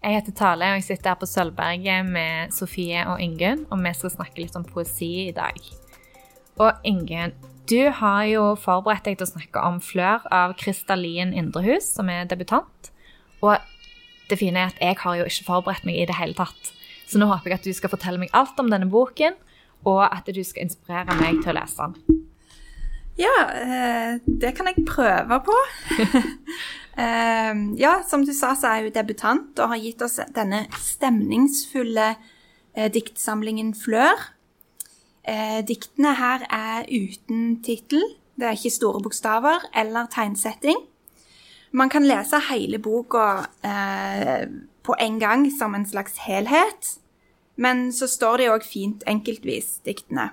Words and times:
Jeg 0.00 0.16
heter 0.16 0.32
Tale, 0.32 0.64
og 0.64 0.78
jeg 0.78 0.84
sitter 0.86 1.10
her 1.12 1.16
på 1.20 1.26
Sølvberget 1.28 2.06
med 2.08 2.54
Sofie 2.56 3.02
og 3.04 3.20
Ingunn, 3.20 3.66
og 3.68 3.82
vi 3.84 3.90
skal 3.92 4.12
snakke 4.14 4.40
litt 4.40 4.54
om 4.56 4.64
poesi 4.64 5.26
i 5.26 5.34
dag. 5.36 5.58
Og 6.56 6.86
Ingunn, 6.88 7.34
du 7.68 7.90
har 7.98 8.22
jo 8.30 8.46
forberedt 8.56 9.04
deg 9.04 9.18
til 9.20 9.28
å 9.28 9.32
snakke 9.34 9.60
om 9.60 9.76
Flør 9.84 10.24
av 10.32 10.54
Krystallin 10.56 11.34
Indrehus, 11.36 11.90
som 11.98 12.08
er 12.08 12.24
debutant. 12.30 12.88
Og 13.44 13.60
det 14.32 14.40
fine 14.40 14.64
er 14.64 14.72
at 14.72 14.80
jeg 14.80 14.96
har 15.02 15.20
jo 15.20 15.28
ikke 15.28 15.48
forberedt 15.50 15.84
meg 15.84 16.00
i 16.00 16.08
det 16.08 16.16
hele 16.16 16.38
tatt. 16.38 16.72
Så 17.04 17.20
nå 17.20 17.28
håper 17.28 17.52
jeg 17.52 17.60
at 17.60 17.68
du 17.68 17.76
skal 17.76 17.92
fortelle 17.92 18.24
meg 18.24 18.32
alt 18.32 18.56
om 18.62 18.72
denne 18.72 18.88
boken, 18.88 19.36
og 19.84 20.00
at 20.08 20.32
du 20.32 20.40
skal 20.40 20.64
inspirere 20.64 21.20
meg 21.20 21.44
til 21.44 21.52
å 21.52 21.58
lese 21.60 21.76
den. 21.84 22.19
Ja, 23.20 23.36
eh, 23.52 24.20
det 24.24 24.54
kan 24.56 24.70
jeg 24.70 24.86
prøve 24.88 25.42
på. 25.46 25.56
Eh, 27.00 27.54
ja, 27.80 28.02
som 28.04 28.26
du 28.26 28.32
sa, 28.34 28.50
så 28.58 28.66
er 28.66 28.80
jeg 28.80 28.88
jo 28.88 28.92
debutant 28.92 29.60
og 29.62 29.70
har 29.70 29.78
gitt 29.80 30.02
oss 30.04 30.18
denne 30.36 30.58
stemningsfulle 30.74 32.08
eh, 32.10 32.90
diktsamlingen 32.92 33.70
Flør. 33.78 34.18
Diktene 35.64 36.12
her 36.18 36.44
er 36.52 36.90
uten 36.90 37.62
tittel. 37.64 38.02
Det 38.36 38.48
er 38.50 38.58
ikke 38.58 38.74
store 38.74 39.00
bokstaver 39.06 39.64
eller 39.72 40.10
tegnsetting. 40.12 40.82
Man 41.72 41.88
kan 41.94 42.04
lese 42.04 42.42
hele 42.50 42.82
boka 42.82 43.46
på 44.84 44.98
en 45.06 45.20
gang 45.22 45.46
som 45.56 45.78
en 45.78 45.86
slags 45.88 46.18
helhet. 46.26 46.98
Men 47.56 47.92
så 47.96 48.10
står 48.10 48.42
de 48.42 48.52
òg 48.58 48.66
fint 48.66 49.06
enkeltvis, 49.08 49.78
diktene. 49.86 50.32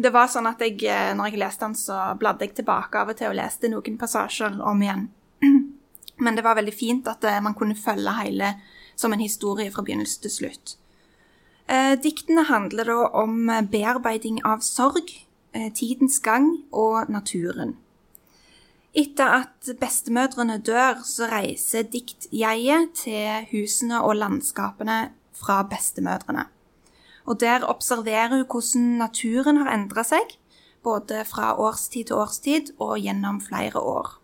Det 0.00 0.08
var 0.14 0.30
sånn 0.32 0.48
at 0.48 0.62
jeg, 0.64 0.78
eh, 0.88 1.12
når 1.16 1.28
jeg 1.28 1.40
leste 1.42 1.66
den, 1.66 1.76
så 1.76 1.96
bladde 2.16 2.46
jeg 2.46 2.56
tilbake 2.60 3.02
av 3.02 3.10
og 3.12 3.18
til 3.18 3.28
og 3.28 3.36
leste 3.36 3.68
noen 3.68 3.98
passasjer 4.00 4.60
om 4.64 4.84
igjen. 4.84 5.08
Men 6.24 6.36
det 6.36 6.44
var 6.46 6.56
veldig 6.56 6.72
fint 6.72 7.08
at 7.10 7.24
eh, 7.28 7.40
man 7.44 7.56
kunne 7.58 7.76
følge 7.76 8.14
hele 8.22 8.54
som 8.96 9.12
en 9.12 9.20
historie 9.20 9.72
fra 9.72 9.84
begynnelse 9.84 10.22
til 10.24 10.32
slutt. 10.32 10.72
Eh, 11.68 11.98
diktene 12.00 12.46
handler 12.48 12.88
da 12.88 12.96
om 13.20 13.50
bearbeiding 13.72 14.40
av 14.48 14.64
sorg, 14.64 15.12
tidens 15.74 16.20
gang 16.22 16.44
og 16.70 17.08
naturen. 17.10 17.72
Etter 18.94 19.32
at 19.40 19.70
bestemødrene 19.80 20.60
dør, 20.62 21.00
så 21.02 21.26
reiser 21.26 21.88
diktjeget 21.90 22.94
til 23.02 23.48
husene 23.50 23.98
og 23.98 24.14
landskapene 24.20 25.00
fra 25.34 25.64
bestemødrene. 25.66 26.46
Og 27.30 27.38
der 27.38 27.62
observerer 27.68 28.32
hun 28.34 28.46
hvordan 28.50 28.86
naturen 28.98 29.60
har 29.62 29.70
endra 29.76 30.02
seg, 30.06 30.34
både 30.82 31.22
fra 31.28 31.52
årstid 31.60 32.08
til 32.08 32.18
årstid 32.18 32.72
og 32.80 32.96
gjennom 32.98 33.38
flere 33.44 33.78
år. 33.78 34.16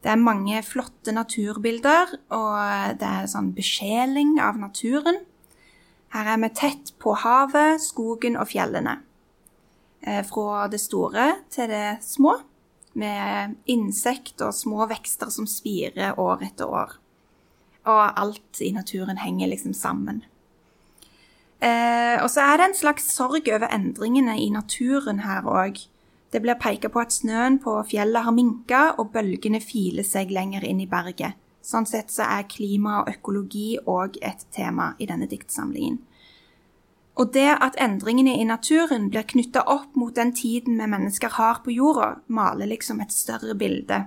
Det 0.00 0.08
er 0.14 0.22
mange 0.22 0.62
flotte 0.64 1.12
naturbilder, 1.12 2.14
og 2.32 2.96
det 2.96 3.08
er 3.08 3.28
sånn 3.28 3.52
besjeling 3.52 4.38
av 4.40 4.56
naturen. 4.56 5.20
Her 6.14 6.32
er 6.32 6.40
vi 6.40 6.50
tett 6.56 6.94
på 7.02 7.12
havet, 7.20 7.82
skogen 7.84 8.38
og 8.40 8.48
fjellene. 8.48 8.96
Eh, 10.00 10.22
fra 10.24 10.64
det 10.72 10.80
store 10.80 11.26
til 11.52 11.68
det 11.68 12.00
små, 12.00 12.38
med 12.96 13.58
insekt 13.70 14.40
og 14.42 14.56
små 14.56 14.88
vekster 14.90 15.28
som 15.30 15.46
spirer 15.46 16.16
år 16.18 16.48
etter 16.48 16.72
år. 16.72 16.96
Og 17.84 18.00
alt 18.08 18.64
i 18.64 18.72
naturen 18.72 19.20
henger 19.20 19.52
liksom 19.52 19.76
sammen. 19.76 20.24
Eh, 21.60 22.16
og 22.22 22.30
så 22.32 22.44
er 22.46 22.56
det 22.56 22.68
en 22.70 22.78
slags 22.78 23.10
sorg 23.12 23.48
over 23.52 23.68
endringene 23.68 24.38
i 24.40 24.48
naturen 24.52 25.20
her 25.26 25.44
òg. 25.44 25.82
Det 26.32 26.40
blir 26.40 26.56
peka 26.60 26.88
på 26.88 27.02
at 27.02 27.12
snøen 27.12 27.58
på 27.60 27.74
fjellet 27.90 28.24
har 28.24 28.34
minka, 28.34 28.82
og 28.98 29.10
bølgene 29.12 29.60
filer 29.60 30.06
seg 30.06 30.30
lenger 30.32 30.64
inn 30.64 30.80
i 30.80 30.88
berget. 30.88 31.36
Sånn 31.60 31.84
sett 31.86 32.12
så 32.12 32.24
er 32.24 32.48
klima 32.48 33.02
og 33.02 33.10
økologi 33.12 33.74
òg 33.84 34.16
et 34.24 34.46
tema 34.54 34.94
i 34.98 35.08
denne 35.10 35.28
diktsamlingen. 35.28 35.98
Og 37.20 37.34
det 37.34 37.50
at 37.52 37.76
endringene 37.82 38.38
i 38.38 38.46
naturen 38.48 39.10
blir 39.12 39.26
knytta 39.28 39.66
opp 39.68 39.96
mot 39.98 40.14
den 40.16 40.32
tiden 40.32 40.78
vi 40.80 40.86
mennesker 40.88 41.34
har 41.36 41.60
på 41.64 41.74
jorda, 41.74 42.14
maler 42.32 42.70
liksom 42.70 43.02
et 43.04 43.12
større 43.12 43.58
bilde. 43.58 44.06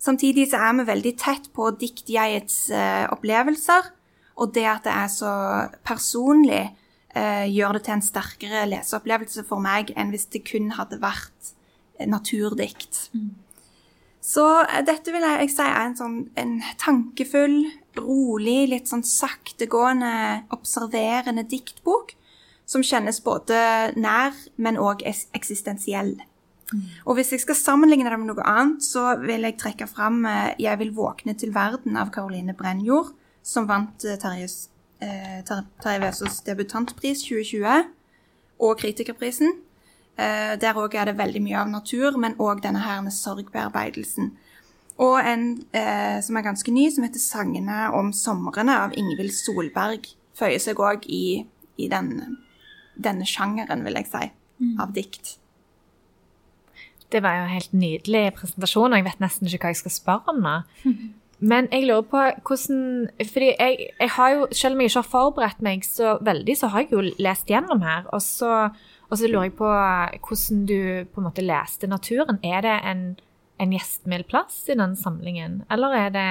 Samtidig 0.00 0.50
så 0.50 0.60
er 0.66 0.76
vi 0.76 0.88
veldig 0.90 1.14
tett 1.20 1.48
på 1.56 1.70
diktjegets 1.80 2.58
eh, 2.74 3.06
opplevelser, 3.12 3.92
og 4.36 4.54
det 4.54 4.66
at 4.70 4.86
det 4.86 4.94
er 4.94 5.10
så 5.12 5.32
personlig, 5.86 6.62
eh, 7.14 7.46
gjør 7.50 7.78
det 7.78 7.84
til 7.86 7.96
en 7.98 8.04
sterkere 8.04 8.66
leseopplevelse 8.70 9.44
for 9.48 9.62
meg 9.62 9.92
enn 9.96 10.12
hvis 10.14 10.28
det 10.34 10.44
kun 10.48 10.70
hadde 10.78 11.00
vært 11.02 11.54
naturdikt. 12.08 13.08
Mm. 13.12 13.34
Så 14.20 14.46
eh, 14.62 14.80
dette 14.86 15.12
vil 15.12 15.24
jeg, 15.24 15.50
si 15.52 15.66
er 15.66 15.82
en 15.82 15.98
sånn 15.98 16.18
en 16.40 16.58
tankefull, 16.80 17.62
rolig, 17.98 18.68
litt 18.70 18.90
sånn 18.90 19.04
saktegående, 19.06 20.46
observerende 20.54 21.44
diktbok 21.48 22.14
som 22.70 22.84
kjennes 22.86 23.18
både 23.24 23.58
nær, 23.98 24.36
men 24.62 24.78
òg 24.78 25.02
eksistensiell. 25.02 26.14
Mm. 26.70 26.84
Og 27.08 27.16
hvis 27.18 27.32
jeg 27.34 27.42
skal 27.42 27.58
sammenligne 27.58 28.06
det 28.06 28.18
med 28.20 28.30
noe 28.30 28.44
annet, 28.46 28.84
så 28.86 29.16
vil 29.18 29.42
jeg 29.48 29.58
trekke 29.58 29.88
fram 29.90 30.22
eh, 30.28 30.54
'Jeg 30.58 30.78
vil 30.78 30.94
våkne 30.94 31.34
til 31.34 31.50
verden' 31.54 31.98
av 31.98 32.12
Caroline 32.14 32.54
Brennjord, 32.54 33.16
som 33.42 33.66
vant 33.68 34.04
eh, 34.04 34.18
Terje 34.20 35.98
Vesaas 36.02 36.40
debutantpris 36.46 37.24
2020, 37.28 37.90
og 38.60 38.78
Kritikerprisen. 38.78 39.54
Eh, 40.20 40.54
der 40.60 40.76
òg 40.76 40.94
er 40.98 41.08
det 41.08 41.18
veldig 41.18 41.42
mye 41.42 41.58
av 41.62 41.70
natur, 41.72 42.18
men 42.20 42.36
òg 42.38 42.62
denne 42.64 42.82
her 42.84 43.00
med 43.04 43.14
sorgbearbeidelsen. 43.16 44.34
Og 45.00 45.16
en 45.24 45.44
eh, 45.72 46.20
som 46.20 46.36
er 46.36 46.44
ganske 46.44 46.72
ny, 46.72 46.90
som 46.92 47.04
heter 47.04 47.20
'Sangene 47.20 47.92
om 47.96 48.12
somrene' 48.12 48.76
av 48.84 48.92
Ingvild 48.92 49.32
Solberg, 49.32 50.12
føyer 50.36 50.60
seg 50.60 50.76
òg 50.76 51.06
i, 51.08 51.46
i 51.78 51.88
den, 51.88 52.36
denne 52.96 53.24
sjangeren, 53.24 53.84
vil 53.84 53.96
jeg 53.96 54.10
si, 54.12 54.30
mm. 54.60 54.80
av 54.80 54.92
dikt. 54.92 55.38
Det 57.10 57.22
var 57.22 57.38
jo 57.38 57.46
en 57.46 57.56
helt 57.56 57.72
nydelig 57.72 58.34
presentasjon, 58.36 58.92
og 58.92 58.98
jeg 58.98 59.04
vet 59.08 59.20
nesten 59.24 59.48
ikke 59.48 59.64
hva 59.64 59.72
jeg 59.72 59.80
skal 59.80 59.96
spørre 59.96 60.34
om 60.34 60.44
nå. 60.44 60.58
Men 61.40 61.70
jeg 61.72 61.86
lurer 61.88 62.04
på 62.04 62.22
hvordan 62.44 62.80
fordi 63.24 63.50
jeg, 63.54 63.76
jeg, 64.00 64.10
har 64.16 64.30
jo, 64.34 64.46
Selv 64.52 64.76
om 64.76 64.80
jeg 64.80 64.90
ikke 64.90 65.00
har 65.00 65.08
forberedt 65.08 65.62
meg 65.64 65.84
så 65.88 66.18
veldig, 66.20 66.56
så 66.56 66.68
har 66.72 66.84
jeg 66.84 66.92
jo 66.92 67.04
lest 67.18 67.48
gjennom 67.48 67.80
her. 67.84 68.06
Og 68.12 68.20
så, 68.22 68.68
og 69.08 69.18
så 69.18 69.28
lurer 69.28 69.48
jeg 69.48 69.56
på 69.58 69.70
hvordan 70.28 70.62
du 70.68 70.80
på 71.08 71.22
en 71.22 71.28
måte 71.30 71.44
leste 71.44 71.88
naturen. 71.88 72.40
Er 72.44 72.60
det 72.66 72.76
en, 72.92 73.04
en 73.60 73.72
gjestmild 73.72 74.28
plass 74.28 74.62
i 74.68 74.76
den 74.76 74.96
samlingen, 74.96 75.62
eller 75.72 75.96
er 75.96 76.14
det 76.14 76.30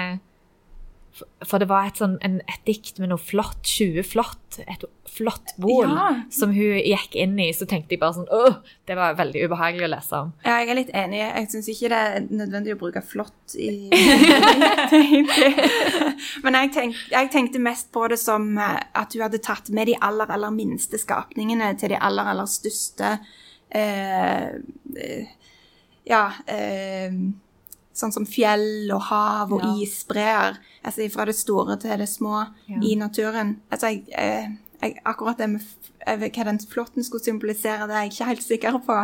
for 1.46 1.60
det 1.62 1.68
var 1.70 1.90
et, 1.90 2.00
sånn, 2.00 2.18
en, 2.26 2.40
et 2.48 2.62
dikt 2.68 3.00
med 3.02 3.12
noe 3.12 3.20
flott, 3.22 3.60
20 3.66 4.06
flott, 4.08 4.60
et 4.62 4.84
flott 5.10 5.54
bol 5.60 5.90
ja. 5.90 6.08
som 6.34 6.54
hun 6.56 6.78
gikk 6.78 7.16
inn 7.20 7.36
i. 7.42 7.50
Så 7.56 7.68
tenkte 7.70 7.96
jeg 7.96 8.02
bare 8.02 8.18
sånn 8.20 8.30
Åh, 8.34 8.60
det 8.88 8.98
var 9.00 9.18
veldig 9.20 9.48
ubehagelig 9.50 9.88
å 9.88 9.92
lese 9.92 10.22
om. 10.24 10.32
Ja, 10.46 10.60
jeg 10.62 10.72
er 10.72 10.80
litt 10.80 10.94
enig. 10.96 11.20
Jeg 11.24 11.50
syns 11.54 11.72
ikke 11.74 11.92
det 11.92 12.00
er 12.06 12.30
nødvendig 12.30 12.76
å 12.76 12.80
bruke 12.80 13.04
flott 13.06 13.58
i 13.58 13.90
Men 16.44 16.60
jeg, 16.62 16.72
tenk, 16.76 17.02
jeg, 17.12 17.32
tenkte 17.34 17.64
mest 17.64 17.92
på 17.96 18.06
det 18.12 18.20
som 18.22 18.52
eh, 18.60 18.80
at 19.02 19.16
hun 19.16 19.26
hadde 19.26 19.42
tatt 19.44 19.74
med 19.76 19.90
de 19.92 19.98
aller, 20.06 20.30
aller 20.30 20.56
minste 20.56 21.02
skapningene 21.02 21.74
til 21.80 21.94
de 21.94 22.00
aller, 22.00 22.32
aller 22.34 22.50
største 22.50 23.18
eh, 23.70 24.56
eh 24.96 25.36
Ja 26.10 26.30
eh, 26.50 27.14
sånn 28.00 28.16
som 28.16 28.26
fjell 28.28 28.90
og 28.96 29.04
hav 29.10 29.54
og 29.56 29.66
ja. 29.66 29.74
isbreer. 29.84 30.60
Altså 30.86 31.10
fra 31.14 31.28
det 31.30 31.36
store 31.38 31.78
til 31.82 32.00
det 32.02 32.10
små 32.10 32.42
ja. 32.70 32.80
i 32.80 32.96
naturen. 33.00 33.58
Altså, 33.70 33.94
jeg, 33.94 34.06
eh, 34.16 34.50
jeg, 34.80 34.98
akkurat 35.04 35.42
det 35.42 35.52
med 35.54 35.68
hva 36.08 36.48
den 36.48 36.62
flåtten 36.72 37.06
skulle 37.06 37.26
symbolisere, 37.26 37.88
det 37.90 37.96
er 37.96 38.08
jeg 38.08 38.16
ikke 38.16 38.32
helt 38.32 38.46
sikker 38.46 38.80
på. 38.88 38.98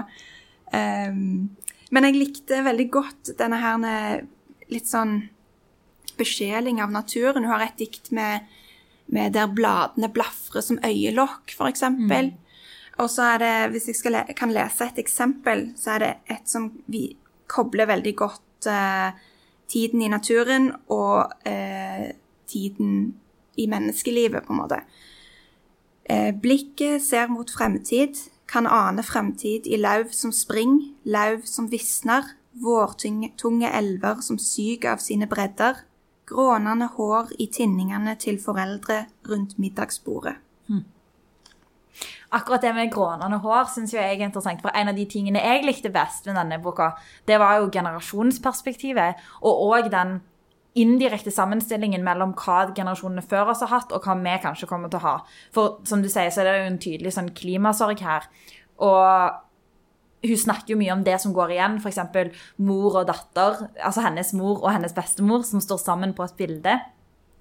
Um, 0.71 1.51
men 1.93 2.07
jeg 2.07 2.17
likte 2.17 2.63
veldig 2.65 2.85
godt 2.91 3.33
denne 3.37 3.59
her 3.61 4.23
litt 4.71 4.87
sånn 4.89 5.19
besjeling 6.17 6.81
av 6.81 6.91
naturen. 6.91 7.43
Hun 7.43 7.51
har 7.51 7.65
et 7.65 7.77
dikt 7.79 8.11
med, 8.15 8.47
med 9.11 9.35
der 9.35 9.51
bladene 9.51 10.09
blafrer 10.13 10.63
som 10.65 10.79
øyelokk, 10.85 11.53
f.eks. 11.53 11.85
Mm. 11.91 12.33
Og 13.03 13.11
så 13.11 13.27
er 13.33 13.43
det, 13.43 13.53
hvis 13.73 13.89
jeg 13.91 14.13
le 14.13 14.23
kan 14.37 14.53
lese 14.55 14.87
et 14.87 15.01
eksempel, 15.03 15.69
så 15.79 15.97
er 15.97 16.03
det 16.03 16.11
et 16.37 16.49
som 16.49 16.71
vi 16.91 17.09
kobler 17.51 17.89
veldig 17.89 18.15
godt 18.17 18.44
eh, 18.67 19.11
tiden 19.67 20.01
i 20.01 20.09
naturen 20.11 20.71
og 20.93 21.31
eh, 21.47 22.11
tiden 22.47 23.15
i 23.57 23.67
menneskelivet, 23.71 24.43
på 24.45 24.53
en 24.53 24.61
måte. 24.61 24.79
Eh, 26.09 26.31
blikket 26.35 27.01
ser 27.01 27.27
mot 27.27 27.49
fremtid, 27.51 28.19
kan 28.47 28.67
ane 28.69 29.03
fremtid 29.03 29.65
i 29.65 29.77
lauv 29.77 30.11
som 30.13 30.31
spring, 30.31 30.95
lauv 31.03 31.45
som 31.49 31.69
visner, 31.71 32.35
vårtunge 32.55 33.71
elver 33.73 34.21
som 34.23 34.37
syker 34.39 34.93
av 34.95 35.01
sine 35.03 35.27
bredder, 35.27 35.81
grånende 36.25 36.87
hår 36.95 37.33
i 37.39 37.49
tinningene 37.51 38.15
til 38.21 38.39
foreldre 38.41 39.05
rundt 39.27 39.57
middagsbordet. 39.59 40.37
Hmm 40.67 40.85
akkurat 42.35 42.63
det 42.65 42.73
med 42.75 42.91
grånende 42.93 43.39
hår 43.43 43.69
syns 43.71 43.93
jeg 43.95 44.03
er 44.03 44.27
interessant. 44.27 44.61
For 44.63 44.75
en 44.75 44.91
av 44.91 44.97
de 44.97 45.07
tingene 45.09 45.43
jeg 45.43 45.65
likte 45.65 45.91
best 45.93 46.27
med 46.27 46.37
denne 46.39 46.59
boka, 46.63 46.91
det 47.29 47.39
var 47.41 47.59
jo 47.59 47.71
generasjonsperspektivet. 47.73 49.21
Og 49.41 49.67
òg 49.69 49.91
den 49.93 50.19
indirekte 50.75 51.31
sammenstillingen 51.31 52.03
mellom 52.03 52.33
hva 52.35 52.65
generasjonene 52.75 53.23
før 53.23 53.53
oss 53.53 53.63
har 53.63 53.71
hatt, 53.71 53.93
og 53.95 54.03
hva 54.03 54.17
vi 54.19 54.35
kanskje 54.43 54.67
kommer 54.69 54.91
til 54.91 54.99
å 54.99 55.05
ha. 55.05 55.15
For 55.55 55.79
som 55.87 56.03
du 56.03 56.09
sier, 56.11 56.31
så 56.33 56.43
er 56.43 56.51
det 56.51 56.57
jo 56.57 56.71
en 56.73 56.81
tydelig 56.83 57.15
sånn 57.15 57.31
klimasorg 57.37 58.03
her. 58.03 58.27
Og 58.83 59.41
hun 60.25 60.41
snakker 60.41 60.73
jo 60.73 60.79
mye 60.81 60.95
om 60.95 61.05
det 61.05 61.15
som 61.21 61.35
går 61.35 61.55
igjen, 61.55 61.77
f.eks. 61.79 62.01
mor 62.67 62.99
og 62.99 63.07
datter, 63.07 63.69
altså 63.79 64.03
hennes 64.03 64.33
mor 64.35 64.59
og 64.59 64.73
hennes 64.73 64.95
bestemor, 64.95 65.45
som 65.47 65.63
står 65.63 65.79
sammen 65.83 66.15
på 66.17 66.25
et 66.27 66.35
bilde 66.39 66.75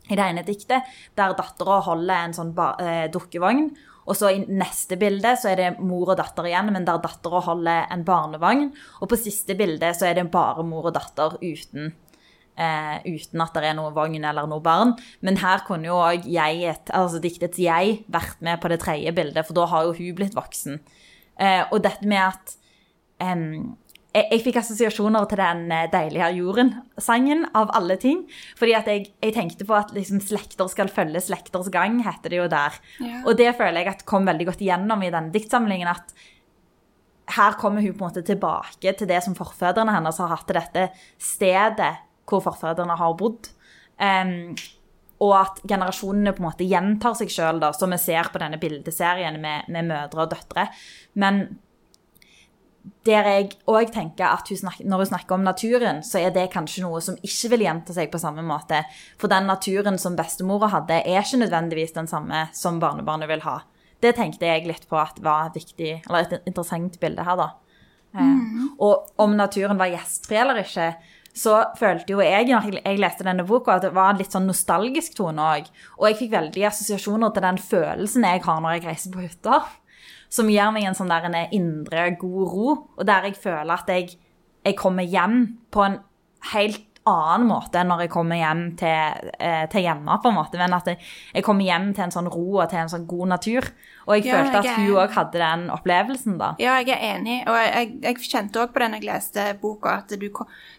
i 0.05 0.19
det 0.19 0.25
ene 0.25 0.45
diktet, 0.45 0.85
der 1.17 1.35
dattera 1.37 1.81
holder 1.87 2.27
en 2.27 2.37
sånn 2.37 2.53
eh, 2.85 3.07
dukkevogn. 3.13 3.71
Og 4.05 4.17
så 4.19 4.31
i 4.35 4.45
neste 4.45 4.99
bilde 5.01 5.35
så 5.41 5.51
er 5.53 5.61
det 5.61 5.83
mor 5.83 6.13
og 6.13 6.19
datter 6.21 6.49
igjen, 6.49 6.73
men 6.75 6.87
der 6.87 7.03
dattera 7.03 7.41
holder 7.47 7.93
en 7.93 8.05
barnevogn. 8.07 8.67
Og 9.01 9.11
på 9.11 9.21
siste 9.21 9.57
bilde 9.59 9.93
så 9.97 10.11
er 10.11 10.19
det 10.19 10.31
bare 10.33 10.65
mor 10.67 10.91
og 10.91 10.97
datter 10.97 11.39
uten, 11.41 11.95
eh, 12.57 12.97
uten 13.07 13.45
at 13.45 13.57
det 13.57 13.71
er 13.71 13.79
noe 13.79 13.95
vogn 13.97 14.25
eller 14.25 14.49
noe 14.51 14.65
barn. 14.65 14.93
Men 15.25 15.41
her 15.41 15.65
kunne 15.67 15.89
jo 15.89 16.01
òg 16.03 16.29
altså 16.29 17.23
diktets 17.23 17.63
jeg 17.63 18.03
vært 18.13 18.45
med 18.45 18.61
på 18.61 18.69
det 18.73 18.83
tredje 18.85 19.15
bildet, 19.17 19.47
for 19.47 19.57
da 19.57 19.67
har 19.73 19.89
jo 19.89 19.97
hun 19.97 20.19
blitt 20.21 20.37
voksen. 20.37 20.81
Eh, 21.41 21.65
og 21.73 21.81
dette 21.83 22.07
med 22.07 22.21
at 22.21 22.59
um, 23.25 23.75
jeg, 24.15 24.29
jeg, 24.31 24.43
fikk 24.45 24.59
assosiasjoner 24.61 25.27
til 25.31 25.41
den 25.41 25.65
deilige 25.69 25.91
'Deilig 25.95 26.23
er 26.23 26.37
jorden'-sangen, 26.39 27.47
av 27.55 27.73
alle 27.75 27.97
ting. 27.99 28.23
Fordi 28.59 28.77
at 28.79 28.87
jeg, 28.91 29.09
jeg 29.23 29.35
tenkte 29.35 29.67
på 29.67 29.75
at 29.75 29.91
liksom, 29.95 30.21
'slekter 30.23 30.71
skal 30.71 30.89
følge 30.89 31.21
slekters 31.21 31.71
gang', 31.71 32.03
heter 32.05 32.31
det 32.31 32.39
jo 32.39 32.47
der. 32.49 32.79
Ja. 33.01 33.23
Og 33.27 33.37
det 33.37 33.57
føler 33.59 33.83
jeg 33.83 33.89
at 33.95 34.07
kom 34.07 34.27
veldig 34.27 34.47
godt 34.47 34.63
igjennom 34.63 35.03
i 35.03 35.11
denne 35.11 35.35
diktsamlingen. 35.35 35.89
at 35.89 36.15
her 37.35 37.53
kommer 37.57 37.81
hun 37.81 37.95
på 37.97 38.05
en 38.05 38.11
måte 38.11 38.23
tilbake 38.23 38.93
til 38.93 39.09
det 39.09 39.23
som 39.25 39.35
forfedrene 39.35 39.95
hennes 39.95 40.19
har 40.21 40.29
hatt 40.29 40.47
til 40.47 40.59
dette 40.59 40.91
stedet 41.19 41.95
hvor 42.29 42.43
forfedrene 42.45 42.97
har 42.97 43.17
bodd. 43.17 43.49
Um, 43.99 44.55
og 45.25 45.35
at 45.39 45.61
generasjonene 45.65 46.35
på 46.35 46.43
en 46.43 46.49
måte 46.49 46.67
gjentar 46.69 47.15
seg 47.17 47.31
sjøl, 47.33 47.63
som 47.73 47.93
vi 47.95 47.99
ser 48.03 48.29
på 48.33 48.41
denne 48.43 48.59
bildeserien 48.61 49.41
med, 49.41 49.71
med 49.73 49.89
mødre 49.89 50.27
og 50.27 50.33
døtre. 50.35 50.67
Men 51.15 51.47
der 53.05 53.29
jeg 53.29 53.51
òg 53.69 53.93
tenker 53.93 54.27
at 54.29 54.49
hun 54.49 54.59
snakker, 54.61 54.85
når 54.89 55.03
hun 55.03 55.11
snakker 55.11 55.37
om 55.37 55.45
naturen, 55.45 56.03
så 56.05 56.21
er 56.21 56.33
det 56.35 56.51
kanskje 56.53 56.85
noe 56.85 57.01
som 57.05 57.17
ikke 57.25 57.51
vil 57.55 57.65
gjenta 57.65 57.97
seg 57.97 58.11
på 58.13 58.21
samme 58.21 58.45
måte. 58.45 58.83
For 59.21 59.33
den 59.33 59.49
naturen 59.49 59.97
som 60.01 60.17
bestemora 60.19 60.71
hadde, 60.73 61.01
er 61.01 61.21
ikke 61.23 61.41
nødvendigvis 61.41 61.97
den 61.97 62.09
samme 62.11 62.47
som 62.57 62.81
barnebarnet 62.83 63.31
vil 63.31 63.45
ha. 63.45 63.59
Det 64.05 64.15
tenkte 64.19 64.49
jeg 64.49 64.67
litt 64.69 64.89
på 64.91 64.99
at 65.01 65.21
var 65.25 65.53
viktig, 65.55 66.03
eller 66.05 66.25
et 66.27 66.49
interessant 66.49 66.97
bilde 67.01 67.25
her, 67.25 67.41
da. 67.41 67.51
Eh, 68.17 68.21
mm. 68.21 68.73
Og 68.85 69.21
om 69.21 69.37
naturen 69.37 69.81
var 69.81 69.93
gjestfri 69.93 70.41
eller 70.43 70.61
ikke, 70.61 70.93
så 71.35 71.57
følte 71.79 72.15
jo 72.15 72.21
jeg 72.23 72.47
når 72.47 72.77
jeg 72.79 73.01
leste 73.01 73.25
denne 73.27 73.47
boka, 73.49 73.79
at 73.79 73.89
det 73.89 73.95
var 73.97 74.13
en 74.13 74.21
litt 74.21 74.35
sånn 74.35 74.47
nostalgisk 74.47 75.17
tone 75.19 75.45
òg. 75.57 75.73
Og 75.99 76.09
jeg 76.11 76.21
fikk 76.21 76.37
veldig 76.37 76.69
assosiasjoner 76.69 77.33
til 77.35 77.49
den 77.49 77.59
følelsen 77.59 78.29
jeg 78.29 78.45
har 78.45 78.61
når 78.63 78.77
jeg 78.77 78.87
reiser 78.91 79.17
på 79.17 79.25
hytta 79.25 79.65
som 80.35 80.51
gir 80.51 80.73
meg 80.75 80.89
en 80.89 80.97
sånn 80.99 81.13
der 81.13 81.29
en 81.29 81.39
indre 81.55 82.09
god 82.19 82.43
ro, 82.51 82.73
og 82.99 83.07
der 83.07 83.29
jeg 83.29 83.39
føler 83.39 83.77
at 83.77 83.93
jeg, 83.93 84.17
jeg 84.65 84.77
kommer 84.81 85.07
hjem 85.07 85.45
på 85.75 85.87
en 85.87 86.01
helt 86.55 86.83
annen 87.05 87.49
måte 87.51 87.81
enn 87.81 87.91
når 87.93 88.05
jeg 88.05 88.11
kommer 88.15 88.39
hjem 88.39 88.63
til, 88.81 89.31
eh, 89.37 89.65
til 89.73 89.85
hjemme, 89.85 90.15
på 90.23 90.31
en 90.31 90.37
måte. 90.39 90.57
Men 90.61 90.73
at 90.77 90.87
jeg, 90.89 91.01
jeg, 91.35 91.45
kommer 91.45 91.67
hjem 91.67 91.91
til 91.97 92.07
en 92.07 92.15
sånn 92.15 92.31
ro 92.33 92.45
og 92.63 92.71
til 92.71 92.81
en 92.81 92.93
sånn 92.93 93.05
god 93.09 93.33
natur. 93.35 93.69
Og 94.07 94.17
jeg 94.17 94.25
ja, 94.29 94.39
følte 94.39 94.63
at 94.63 94.69
jeg 94.69 94.79
hun 94.79 95.01
òg 95.03 95.17
hadde 95.17 95.43
den 95.43 95.67
opplevelsen, 95.75 96.39
da. 96.41 96.55
Ja, 96.63 96.79
jeg 96.81 96.95
er 96.97 97.05
enig. 97.19 97.37
Og 97.51 97.59
jeg, 97.61 97.93
jeg 98.07 98.21
kjente 98.25 98.63
òg 98.63 98.73
på 98.73 98.83
den 98.85 98.97
jeg 98.99 99.09
leste 99.09 99.47
boka, 99.61 99.99
at 100.01 100.17
du, 100.17 100.27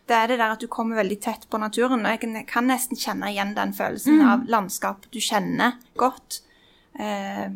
det 0.10 0.18
er 0.18 0.34
det 0.34 0.40
der 0.42 0.56
at 0.56 0.66
du 0.66 0.70
kommer 0.72 1.02
veldig 1.04 1.20
tett 1.22 1.46
på 1.50 1.62
naturen. 1.62 2.06
Og 2.06 2.16
jeg 2.16 2.46
kan, 2.50 2.70
nesten 2.72 3.00
kjenne 3.00 3.30
igjen 3.34 3.54
den 3.58 3.78
følelsen 3.78 4.20
mm. 4.22 4.28
av 4.34 4.50
landskap 4.58 5.06
du 5.14 5.22
kjenner 5.22 5.78
godt. 6.02 6.42
Eh, 6.98 7.54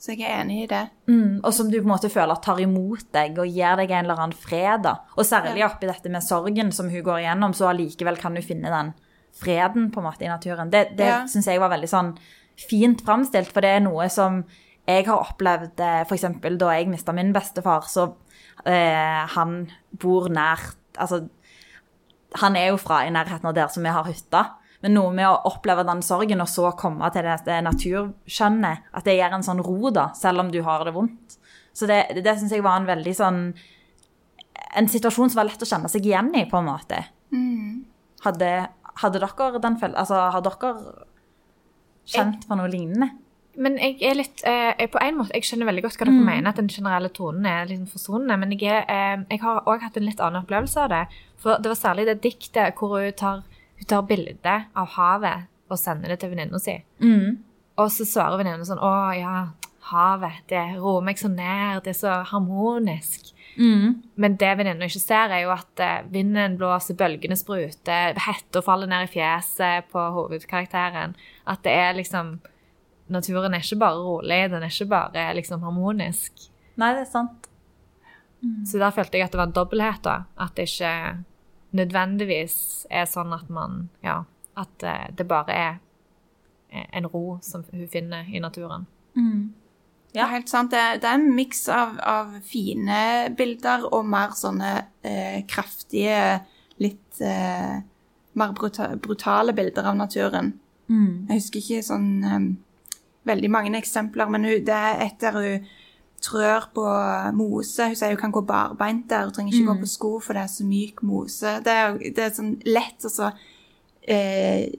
så 0.00 0.14
jeg 0.14 0.24
er 0.24 0.38
enig 0.40 0.62
i 0.62 0.68
det. 0.70 0.82
Mm, 1.10 1.42
og 1.44 1.52
som 1.52 1.68
du 1.68 1.76
på 1.76 1.84
en 1.84 1.92
måte 1.92 2.08
føler 2.12 2.38
tar 2.40 2.60
imot 2.62 3.10
deg 3.12 3.36
og 3.36 3.50
gir 3.52 3.76
deg 3.76 3.90
en 3.92 4.06
eller 4.06 4.22
annen 4.22 4.36
fred. 4.36 4.80
da. 4.86 4.94
Og 5.18 5.26
særlig 5.28 5.66
oppi 5.66 5.90
dette 5.90 6.12
med 6.12 6.24
sorgen 6.24 6.72
som 6.72 6.88
hun 6.88 7.04
går 7.04 7.20
igjennom, 7.20 7.52
så 7.56 7.68
allikevel 7.68 8.16
kan 8.20 8.36
du 8.36 8.40
finne 8.44 8.72
den 8.72 8.94
freden 9.36 9.90
på 9.92 10.00
en 10.00 10.08
måte 10.08 10.24
i 10.24 10.30
naturen. 10.32 10.72
Det, 10.72 10.86
det 10.96 11.10
ja. 11.10 11.20
syns 11.28 11.50
jeg 11.50 11.60
var 11.60 11.72
veldig 11.74 11.90
sånn 11.90 12.14
fint 12.60 13.04
framstilt, 13.04 13.52
for 13.52 13.64
det 13.64 13.74
er 13.76 13.84
noe 13.84 14.08
som 14.12 14.40
jeg 14.88 15.04
har 15.06 15.20
opplevd 15.20 15.82
eh, 15.84 16.00
f.eks. 16.06 16.26
da 16.58 16.72
jeg 16.74 16.88
mista 16.90 17.14
min 17.16 17.34
bestefar, 17.36 17.84
så 17.88 18.08
eh, 18.64 19.20
han 19.36 19.62
bor 19.92 20.30
nært 20.32 20.76
Altså, 21.00 21.20
han 22.42 22.56
er 22.58 22.72
jo 22.72 22.80
fra 22.82 23.04
i 23.06 23.12
nærheten 23.14 23.46
av 23.48 23.54
der 23.56 23.68
som 23.72 23.84
vi 23.86 23.92
har 23.94 24.04
hytta. 24.04 24.40
Men 24.80 24.94
noe 24.96 25.12
med 25.12 25.28
å 25.28 25.40
oppleve 25.50 25.84
den 25.84 26.00
sorgen, 26.04 26.40
og 26.40 26.48
så 26.48 26.70
komme 26.78 27.10
til 27.12 27.26
det, 27.26 27.36
det 27.44 27.58
naturskjønnet, 27.66 28.86
at 28.96 29.04
det 29.04 29.18
gir 29.18 29.36
en 29.36 29.44
sånn 29.44 29.60
ro, 29.64 29.92
da, 29.92 30.08
selv 30.16 30.44
om 30.44 30.52
du 30.52 30.62
har 30.64 30.86
det 30.88 30.94
vondt. 30.96 31.36
Så 31.76 31.88
det, 31.90 32.00
det, 32.16 32.24
det 32.24 32.36
syns 32.38 32.54
jeg 32.54 32.64
var 32.64 32.80
en 32.80 32.88
veldig 32.88 33.12
sånn 33.14 33.36
En 34.74 34.88
situasjon 34.90 35.30
som 35.30 35.38
var 35.38 35.46
lett 35.46 35.62
å 35.62 35.68
kjenne 35.68 35.88
seg 35.90 36.04
igjen 36.06 36.32
i, 36.34 36.42
på 36.50 36.58
en 36.58 36.66
måte. 36.66 36.98
Mm. 37.30 37.84
Hadde, 38.24 38.50
hadde, 39.02 39.22
dere 39.22 39.62
den 39.62 39.78
Altså, 39.90 40.18
har 40.34 40.42
dere 40.44 40.72
kjent 42.10 42.46
på 42.48 42.58
noe 42.58 42.70
lignende? 42.70 43.12
Men 43.60 43.76
jeg 43.80 43.96
er 44.06 44.16
litt 44.18 44.42
eh, 44.46 44.86
På 44.92 45.00
en 45.02 45.18
måte, 45.18 45.34
jeg 45.36 45.48
skjønner 45.48 45.68
veldig 45.70 45.84
godt 45.86 45.98
hva 45.98 46.06
dere 46.06 46.16
mm. 46.16 46.26
mener, 46.26 46.50
at 46.50 46.60
den 46.60 46.70
generelle 46.70 47.10
tonen 47.14 47.48
er 47.50 47.70
litt 47.70 47.88
forsonende. 47.90 48.36
Men 48.40 48.54
jeg, 48.56 48.68
er, 48.70 48.84
eh, 48.86 49.24
jeg 49.32 49.42
har 49.44 49.64
òg 49.68 49.86
hatt 49.86 49.98
en 49.98 50.06
litt 50.06 50.22
annen 50.22 50.42
opplevelse 50.44 50.84
av 50.84 50.92
det. 50.92 51.02
For 51.40 51.62
det 51.62 51.72
var 51.72 51.80
særlig 51.80 52.06
det 52.08 52.20
diktet 52.24 52.78
hvor 52.78 52.98
hun 52.98 53.16
tar 53.18 53.42
hun 53.80 53.88
tar 53.88 54.04
bilde 54.08 54.56
av 54.76 54.92
havet 54.98 55.48
og 55.70 55.78
sender 55.80 56.12
det 56.12 56.20
til 56.20 56.34
venninna 56.34 56.60
si. 56.60 56.76
Mm. 57.00 57.40
Og 57.80 57.88
så 57.94 58.04
svarer 58.04 58.40
venninna 58.40 58.66
sånn 58.68 58.82
Å 58.82 58.92
ja, 59.16 59.34
havet. 59.90 60.42
Det 60.50 60.62
roer 60.76 61.04
meg 61.06 61.20
så 61.20 61.30
nær. 61.32 61.80
Det 61.84 61.94
er 61.94 61.98
så 62.00 62.20
harmonisk. 62.28 63.30
Mm. 63.56 64.00
Men 64.20 64.36
det 64.40 64.50
venninna 64.58 64.88
ikke 64.88 65.02
ser, 65.02 65.32
er 65.32 65.44
jo 65.46 65.54
at 65.54 65.82
eh, 65.82 66.04
vinden 66.12 66.58
blåser, 66.60 66.98
bølgene 66.98 67.38
spruter, 67.38 68.20
hetta 68.26 68.62
faller 68.64 68.90
ned 68.90 69.08
i 69.08 69.12
fjeset 69.14 69.90
på 69.92 70.06
hovedkarakteren. 70.16 71.16
At 71.50 71.64
det 71.66 71.76
er 71.76 71.96
liksom 71.98 72.38
Naturen 73.10 73.56
er 73.56 73.64
ikke 73.64 73.80
bare 73.80 73.98
rolig, 73.98 74.36
den 74.52 74.62
er 74.62 74.70
ikke 74.70 74.86
bare 74.92 75.22
liksom 75.34 75.64
harmonisk. 75.66 76.44
Nei, 76.78 76.92
det 76.94 77.00
er 77.02 77.08
sant. 77.10 77.48
Mm. 78.38 78.60
Så 78.70 78.78
der 78.78 78.94
følte 78.94 79.18
jeg 79.18 79.26
at 79.26 79.34
det 79.34 79.40
var 79.40 79.48
en 79.48 79.56
dobbelthet, 79.56 80.04
da. 80.04 80.14
At 80.38 80.54
det 80.54 80.68
ikke 80.68 80.92
nødvendigvis 81.76 82.86
er 82.90 83.06
sånn 83.10 83.32
at 83.36 83.50
man 83.52 83.88
Ja, 84.04 84.22
at 84.58 84.82
eh, 84.82 85.06
det 85.16 85.28
bare 85.28 85.56
er 85.56 85.78
en 86.70 87.06
ro 87.10 87.38
som 87.42 87.64
hun 87.72 87.88
finner 87.90 88.26
i 88.30 88.40
naturen. 88.40 88.86
Mm. 89.16 89.52
Ja, 90.12 90.26
helt 90.30 90.48
sant. 90.48 90.70
Det, 90.70 91.00
det 91.02 91.08
er 91.08 91.18
en 91.18 91.34
miks 91.34 91.68
av, 91.70 91.98
av, 92.02 92.32
fine 92.46 93.30
bilder 93.38 93.86
og 93.90 94.06
mer 94.10 94.34
sånne 94.38 94.72
eh, 95.06 95.42
kraftige, 95.50 96.40
litt 96.82 97.20
eh, 97.22 97.78
mer 98.38 98.54
bruta 98.56 98.90
brutale 98.96 99.54
bilder 99.54 99.90
av 99.90 99.98
naturen. 99.98 100.52
Mm. 100.90 101.28
Jeg 101.28 101.42
husker 101.42 101.62
ikke 101.62 101.86
sånn 101.86 102.08
um, 102.26 102.48
veldig 103.28 103.50
mange 103.52 103.78
eksempler, 103.78 104.30
men 104.30 104.46
hun, 104.48 104.58
det 104.66 104.74
er 104.74 105.04
et 105.06 105.20
der 105.22 105.38
hun 105.38 105.68
trør 106.20 106.68
på 106.74 106.84
mose. 107.36 107.90
Hun 107.90 107.96
sier 107.98 108.14
hun 108.14 108.20
kan 108.20 108.34
gå 108.34 108.42
barbeint 108.46 109.08
der, 109.10 109.28
hun 109.28 109.34
trenger 109.34 109.54
ikke 109.54 109.66
mm. 109.66 109.72
gå 109.72 109.84
på 109.84 109.90
sko, 109.94 110.12
for 110.24 110.36
det 110.36 110.44
er 110.44 110.52
så 110.52 110.66
myk 110.68 111.02
mose. 111.06 111.56
Det 111.64 111.74
er, 111.82 111.98
det 111.98 112.24
er 112.26 112.32
sånn 112.36 112.54
lett 112.68 113.06
å 113.08 113.12
så 113.12 113.30
eh, 114.04 114.70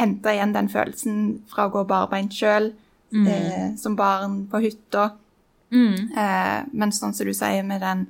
hente 0.00 0.34
igjen 0.34 0.54
den 0.54 0.70
følelsen 0.72 1.22
fra 1.50 1.66
å 1.66 1.72
gå 1.74 1.84
barbeint 1.88 2.34
sjøl, 2.36 2.70
mm. 3.14 3.26
eh, 3.26 3.66
som 3.80 3.96
barn 3.98 4.44
på 4.50 4.62
hytta. 4.64 5.10
Mm. 5.74 6.12
Eh, 6.14 6.60
men 6.72 6.94
sånn 6.94 7.14
som 7.16 7.26
du 7.26 7.34
sier, 7.34 7.66
med 7.66 7.82
den 7.82 8.06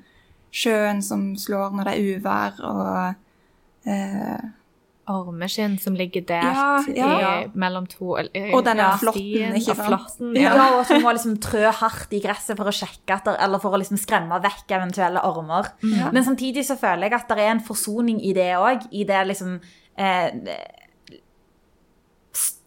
sjøen 0.57 1.03
som 1.05 1.31
slår 1.41 1.77
når 1.77 1.89
det 1.89 1.95
er 1.97 2.17
uvær, 2.17 2.61
og 2.67 3.89
eh, 3.89 4.47
ormeskinn 5.11 5.77
som 5.83 5.97
ligger 5.99 6.25
delt 6.27 6.89
ja, 6.97 7.11
ja. 7.21 7.31
I, 7.45 7.51
mellom 7.59 7.87
to 7.91 8.17
Og 8.17 8.63
denne 8.67 8.89
ja, 8.89 8.93
flåtten, 9.01 9.57
ikke 9.59 9.77
sant? 9.79 10.17
Ja. 10.39 10.55
og 10.75 10.81
at 10.83 11.03
må 11.03 11.13
liksom 11.15 11.37
trø 11.43 11.65
hardt 11.81 12.15
i 12.17 12.21
gresset 12.25 12.59
for 12.59 12.71
å 12.71 12.75
sjekke 12.75 13.19
etter, 13.19 13.39
eller 13.43 13.63
for 13.63 13.77
å 13.77 13.81
liksom 13.83 14.01
skremme 14.01 14.41
vekk 14.43 14.77
eventuelle 14.79 15.23
ormer. 15.27 15.73
Men 15.83 16.25
samtidig 16.27 16.67
så 16.69 16.79
føler 16.81 17.09
jeg 17.09 17.19
at 17.21 17.31
det 17.31 17.45
er 17.45 17.55
en 17.55 17.65
forsoning 17.65 18.21
i 18.25 18.35
det 18.37 18.53
òg. 18.59 18.89
I 18.91 19.07
det 19.09 19.23
liksom 19.31 19.59
eh, 19.97 20.29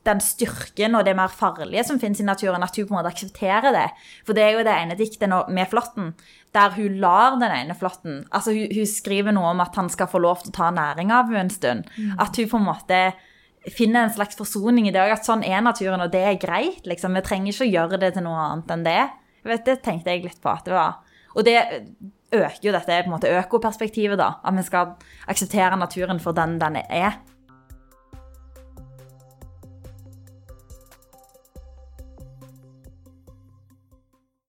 den 0.08 0.22
styrken 0.24 0.96
og 0.96 1.06
det 1.06 1.16
mer 1.18 1.32
farlige 1.34 1.84
som 1.88 2.00
finnes 2.02 2.22
i 2.24 2.28
naturen, 2.28 2.64
at 2.64 2.76
hun 2.78 2.88
på 2.88 2.94
en 2.94 3.00
måte 3.00 3.12
aksepterer 3.12 3.76
det. 3.76 3.88
For 4.28 4.38
det 4.38 4.46
er 4.46 4.54
jo 4.56 4.66
det 4.68 4.76
ene 4.76 4.98
diktet 5.00 5.32
med 5.52 5.72
flåtten, 5.72 6.14
der 6.56 6.76
hun 6.78 7.00
lar 7.04 7.36
den 7.38 7.52
ene 7.54 7.76
flåtten 7.78 8.24
altså 8.34 8.56
hun, 8.56 8.72
hun, 8.74 8.88
skriver 8.90 9.36
noe 9.36 9.52
om 9.52 9.60
at 9.62 9.76
han 9.78 9.92
skal 9.94 10.10
få 10.10 10.22
lov 10.24 10.42
til 10.42 10.50
å 10.50 10.56
ta 10.56 10.70
næring 10.74 11.12
av 11.14 11.30
henne 11.30 11.46
en 11.46 11.54
stund. 11.54 11.92
Mm. 11.98 12.16
At 12.24 12.40
hun 12.40 12.50
på 12.50 12.62
en 12.62 12.70
måte 12.72 13.02
finner 13.76 14.06
en 14.06 14.14
slags 14.14 14.40
forsoning 14.40 14.88
i 14.88 14.94
det 14.96 15.02
òg, 15.04 15.14
at 15.18 15.28
sånn 15.28 15.44
er 15.46 15.62
naturen, 15.62 16.02
og 16.02 16.14
det 16.14 16.24
er 16.26 16.40
greit. 16.42 16.88
liksom. 16.88 17.18
Vi 17.18 17.26
trenger 17.26 17.54
ikke 17.54 17.68
å 17.68 17.74
gjøre 17.74 18.00
det 18.02 18.14
til 18.16 18.26
noe 18.26 18.46
annet 18.46 18.72
enn 18.76 18.88
det. 18.88 19.02
Vet, 19.48 19.66
det 19.68 19.82
tenkte 19.84 20.14
jeg 20.14 20.26
litt 20.26 20.42
på 20.42 20.52
at 20.52 20.66
det 20.68 20.76
var. 20.76 21.04
Og 21.36 21.46
det 21.46 21.58
øker 22.36 22.64
jo 22.64 22.74
dette 22.74 23.02
på 23.04 23.10
en 23.10 23.16
måte 23.16 23.32
økoperspektivet, 23.40 24.20
da. 24.20 24.38
At 24.44 24.58
vi 24.58 24.66
skal 24.66 24.96
akseptere 25.30 25.80
naturen 25.80 26.22
for 26.24 26.38
den 26.38 26.58
den 26.62 26.80
er. 26.82 27.20